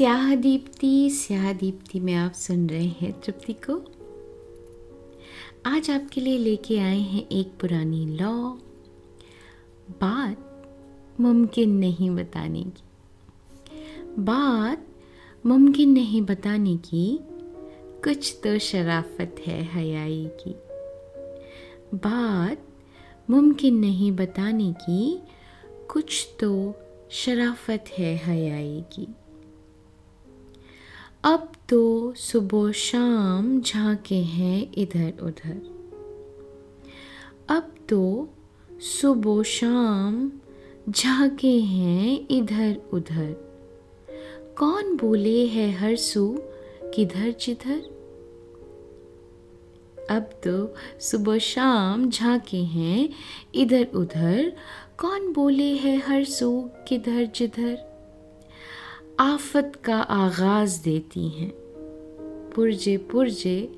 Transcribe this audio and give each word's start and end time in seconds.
स्याह 0.00 0.34
दीप्ति 0.34 1.10
स्याह 1.10 1.52
दीप्ति 1.52 2.00
में 2.00 2.14
आप 2.14 2.32
सुन 2.32 2.70
रहे 2.70 2.86
हैं 2.86 3.20
तृप्ति 3.20 3.52
को। 3.52 3.82
आज 5.66 5.90
आपके 5.90 6.20
लिए 6.20 6.38
लेके 6.38 6.78
आए 6.78 6.98
हैं 6.98 7.28
एक 7.28 7.46
पुरानी 7.60 8.06
लॉ। 8.06 8.34
बात 10.00 10.68
मुमकिन 11.20 11.70
नहीं 11.70 12.10
बताने 12.10 12.62
की। 12.62 12.82
बात 14.18 14.86
मुमकिन 15.46 15.90
नहीं 15.90 16.22
बताने 16.22 16.76
की, 16.76 17.18
कुछ 18.04 18.36
तो 18.44 18.58
शराफत 18.58 19.36
है 19.46 19.62
हयाई 19.62 20.28
की। 20.46 20.54
बात 21.94 22.62
मुमकिन 23.30 23.76
नहीं 23.76 24.12
बताने 24.12 24.72
की, 24.72 25.22
कुछ 25.88 26.28
तो 26.40 26.74
शराफत 27.10 27.84
है 27.98 28.16
हयाई 28.16 28.84
की। 28.92 29.14
अब 31.24 31.52
तो 31.68 32.14
सुबह 32.14 32.72
शाम 32.72 33.60
झांके 33.60 34.14
हैं 34.14 34.72
इधर 34.74 35.12
उधर। 35.22 35.60
अब 37.48 37.74
तो 37.88 38.28
सुबह 38.80 39.42
शाम 39.42 40.32
झांके 40.88 41.60
हैं 41.60 42.26
इधर 42.30 42.80
उधर। 42.92 43.32
कौन 44.58 44.96
बोले 44.96 45.46
है 45.46 45.70
हर 45.72 45.96
सू 45.96 46.38
किधर 46.94 47.34
जिधर? 47.40 47.82
अब 50.10 50.22
तो 50.46 50.74
सुबह 51.00 51.38
शाम 51.38 52.10
झांके 52.10 52.64
हैं 52.64 53.08
इधर 53.54 53.88
उधर। 53.94 54.52
कौन 54.98 55.32
बोले 55.32 55.76
है 55.76 55.98
हर 55.98 56.24
सू 56.24 56.70
किधर 56.88 57.24
जिधर? 57.34 57.89
आफत 59.20 59.72
का 59.84 59.96
आगाज़ 59.96 60.84
देती 60.84 61.28
हैं। 61.28 61.52
पुरजे 62.54 62.96
पुरजे 62.96 63.74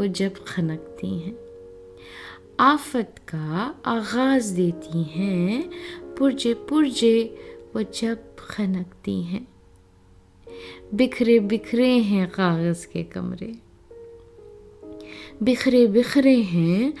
वो 0.00 0.06
जब 0.06 0.44
खनकती 0.44 1.18
हैं। 1.18 1.36
आफत 2.60 3.14
का 3.28 3.80
आगाज़ 3.86 4.54
देती 4.54 5.02
हैं, 5.02 5.70
पुरजे 6.18 6.54
पुरजे 6.54 7.38
वो 7.76 7.82
जब 7.82 8.36
खनकती 8.38 9.22
हैं। 9.22 9.48
बिखरे 10.94 11.40
बिखरे 11.40 11.98
हैं 11.98 12.30
कागज़ 12.30 12.86
के 12.86 13.02
कमरे। 13.02 13.54
बिखरे 15.42 15.86
बिखरे 15.86 16.36
हैं 16.36 16.92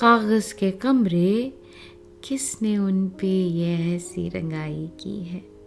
कागज़ 0.00 0.54
के 0.54 0.70
कमरे। 0.70 1.58
किसने 2.24 2.78
उन 2.78 3.08
पे 3.08 3.42
ये 3.42 3.96
ऐसी 3.96 4.28
रंगाई 4.28 4.90
की 5.00 5.24
है? 5.24 5.59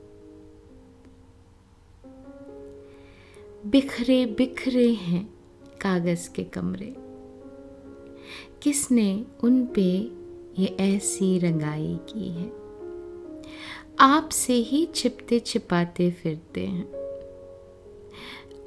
बिखरे 3.66 4.25
बिखरे 4.25 4.89
हैं 4.89 5.33
कागज़ 5.81 6.30
के 6.30 6.44
कमरे। 6.44 6.95
किसने 8.61 9.25
उन 9.44 9.66
पे 9.66 10.11
ये 10.61 10.66
ऐसी 10.80 11.39
रंगाई 11.39 12.00
की 12.09 12.30
है? 12.30 12.52
आपसे 14.00 14.53
ही 14.53 14.86
छिपते 14.95 15.39
छिपाते 15.39 16.11
फिरते 16.11 16.66
हैं। 16.66 16.89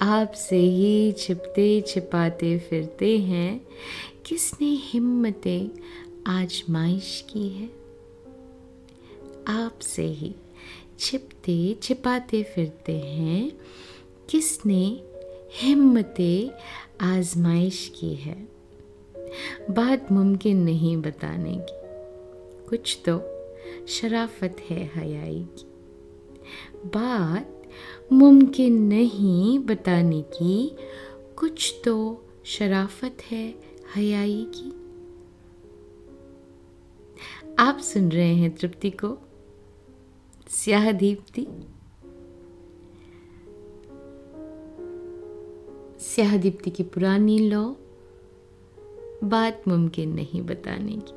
आपसे 0.01 0.57
ही 0.57 1.13
छिपते 1.13 1.81
छिपाते 1.81 2.59
फिरते 2.59 3.19
हैं। 3.19 3.67
किसने 4.27 4.69
हिम्मतें 4.69 5.69
आजमाइश 6.27 7.25
की 7.31 7.49
है? 7.49 7.71
आपसे 9.49 10.03
ही 10.03 10.35
छिपते 10.99 11.77
छिपाते 11.83 12.43
फिरते 12.43 12.93
हैं। 12.93 13.53
किसने 14.31 15.03
हिम्मतें 15.53 16.51
आजमाइश 17.07 17.93
की 18.01 18.15
है? 18.15 18.49
बात 19.71 20.13
मुमकिन 20.13 20.63
नहीं 20.63 20.97
बताने 20.97 21.55
की। 21.55 21.87
कुछ 22.69 22.99
तो 23.09 23.21
शराफत 23.87 24.57
है 24.71 24.91
हयाई 24.95 25.47
की। 25.59 25.65
बात 26.89 27.63
मुमकिन 28.13 28.83
नहीं 28.83 29.59
बताने 29.59 30.23
की। 30.23 30.77
कुछ 31.37 31.75
तो 31.85 32.25
शराफत 32.45 33.17
है 33.31 33.55
हयाई 33.95 34.47
की। 34.55 34.71
आप 37.59 37.79
सुन 37.79 38.13
रहे 38.13 38.35
हैं 38.35 38.57
तृप्ति 38.57 38.91
को। 38.91 39.19
स्याह 40.49 40.93
दीप्ति। 40.93 41.47
स्याह 46.15 46.37
दीप्ति 46.37 46.71
की 46.71 46.83
पुरानी 46.83 47.39
लॉ 47.39 47.65
बात 49.25 49.63
मुमकिन 49.69 50.15
नहीं 50.15 50.43
बताने 50.43 50.93
की। 50.93 51.15